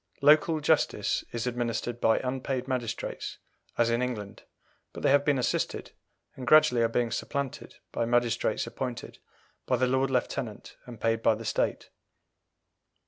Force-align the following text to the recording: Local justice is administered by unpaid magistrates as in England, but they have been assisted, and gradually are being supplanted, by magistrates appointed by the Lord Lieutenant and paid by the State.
Local 0.23 0.61
justice 0.61 1.23
is 1.31 1.45
administered 1.45 2.01
by 2.01 2.17
unpaid 2.23 2.67
magistrates 2.67 3.37
as 3.77 3.91
in 3.91 4.01
England, 4.01 4.41
but 4.93 5.03
they 5.03 5.11
have 5.11 5.23
been 5.23 5.37
assisted, 5.37 5.91
and 6.35 6.47
gradually 6.47 6.81
are 6.81 6.87
being 6.89 7.11
supplanted, 7.11 7.75
by 7.91 8.05
magistrates 8.05 8.65
appointed 8.65 9.19
by 9.67 9.77
the 9.77 9.85
Lord 9.85 10.09
Lieutenant 10.09 10.75
and 10.87 10.99
paid 10.99 11.21
by 11.21 11.35
the 11.35 11.45
State. 11.45 11.91